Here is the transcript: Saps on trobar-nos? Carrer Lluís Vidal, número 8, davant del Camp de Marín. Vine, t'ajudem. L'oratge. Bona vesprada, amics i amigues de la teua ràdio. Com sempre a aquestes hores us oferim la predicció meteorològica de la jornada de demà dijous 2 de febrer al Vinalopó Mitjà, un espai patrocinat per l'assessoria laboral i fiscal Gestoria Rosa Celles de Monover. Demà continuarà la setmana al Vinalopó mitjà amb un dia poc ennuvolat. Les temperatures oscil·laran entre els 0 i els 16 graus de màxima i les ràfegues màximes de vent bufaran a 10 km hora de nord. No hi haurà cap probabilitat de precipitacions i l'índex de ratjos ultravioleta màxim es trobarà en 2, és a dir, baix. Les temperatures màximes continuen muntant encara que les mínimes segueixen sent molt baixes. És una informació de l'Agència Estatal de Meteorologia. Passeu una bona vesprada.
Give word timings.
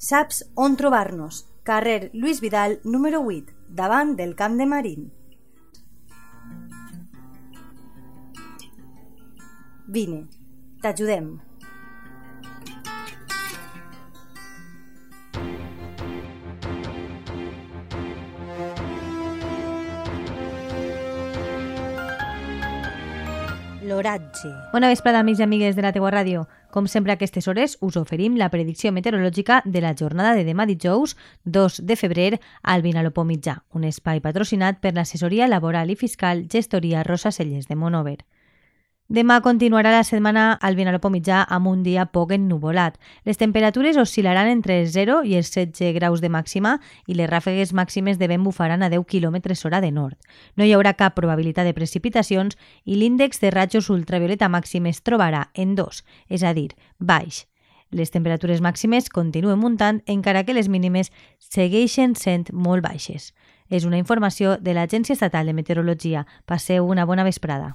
Saps 0.00 0.46
on 0.56 0.78
trobar-nos? 0.80 1.44
Carrer 1.62 2.08
Lluís 2.14 2.40
Vidal, 2.40 2.78
número 2.84 3.20
8, 3.20 3.52
davant 3.68 4.14
del 4.16 4.32
Camp 4.34 4.56
de 4.56 4.64
Marín. 4.64 5.10
Vine, 9.86 10.22
t'ajudem. 10.80 11.28
L'oratge. 23.84 24.48
Bona 24.72 24.88
vesprada, 24.88 25.20
amics 25.20 25.40
i 25.40 25.44
amigues 25.44 25.76
de 25.76 25.84
la 25.84 25.92
teua 25.92 26.16
ràdio. 26.16 26.46
Com 26.70 26.86
sempre 26.86 27.10
a 27.12 27.18
aquestes 27.18 27.48
hores 27.50 27.76
us 27.80 27.96
oferim 27.98 28.36
la 28.38 28.48
predicció 28.50 28.92
meteorològica 28.94 29.62
de 29.64 29.82
la 29.82 29.94
jornada 29.98 30.36
de 30.38 30.44
demà 30.46 30.66
dijous 30.70 31.16
2 31.44 31.80
de 31.82 31.96
febrer 31.98 32.40
al 32.62 32.82
Vinalopó 32.86 33.24
Mitjà, 33.26 33.64
un 33.74 33.84
espai 33.84 34.22
patrocinat 34.22 34.78
per 34.80 34.94
l'assessoria 34.94 35.50
laboral 35.50 35.90
i 35.90 35.98
fiscal 35.98 36.46
Gestoria 36.46 37.02
Rosa 37.02 37.32
Celles 37.34 37.66
de 37.66 37.74
Monover. 37.74 38.20
Demà 39.10 39.40
continuarà 39.42 39.90
la 39.90 40.04
setmana 40.06 40.52
al 40.62 40.76
Vinalopó 40.78 41.10
mitjà 41.10 41.40
amb 41.50 41.66
un 41.66 41.80
dia 41.82 42.04
poc 42.14 42.30
ennuvolat. 42.36 42.94
Les 43.26 43.40
temperatures 43.40 43.96
oscil·laran 43.98 44.46
entre 44.46 44.76
els 44.78 44.92
0 44.94 45.24
i 45.26 45.34
els 45.34 45.50
16 45.50 45.96
graus 45.96 46.22
de 46.22 46.30
màxima 46.30 46.76
i 47.10 47.16
les 47.18 47.26
ràfegues 47.26 47.72
màximes 47.74 48.20
de 48.20 48.28
vent 48.30 48.46
bufaran 48.46 48.84
a 48.86 48.90
10 48.92 49.02
km 49.10 49.40
hora 49.66 49.80
de 49.82 49.90
nord. 49.90 50.14
No 50.54 50.62
hi 50.62 50.70
haurà 50.76 50.94
cap 50.94 51.18
probabilitat 51.18 51.66
de 51.66 51.74
precipitacions 51.74 52.54
i 52.84 52.94
l'índex 52.94 53.42
de 53.42 53.50
ratjos 53.50 53.90
ultravioleta 53.90 54.46
màxim 54.46 54.86
es 54.86 55.02
trobarà 55.02 55.48
en 55.54 55.74
2, 55.74 56.04
és 56.30 56.46
a 56.46 56.54
dir, 56.54 56.70
baix. 57.00 57.48
Les 57.90 58.14
temperatures 58.14 58.62
màximes 58.62 59.10
continuen 59.10 59.58
muntant 59.58 60.04
encara 60.06 60.44
que 60.44 60.54
les 60.54 60.68
mínimes 60.70 61.10
segueixen 61.40 62.14
sent 62.14 62.52
molt 62.52 62.86
baixes. 62.86 63.32
És 63.66 63.82
una 63.82 63.98
informació 63.98 64.54
de 64.62 64.70
l'Agència 64.70 65.18
Estatal 65.18 65.50
de 65.50 65.54
Meteorologia. 65.58 66.28
Passeu 66.46 66.86
una 66.86 67.04
bona 67.04 67.26
vesprada. 67.26 67.74